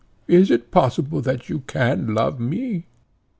[0.27, 2.87] Is it possible that you can love me?"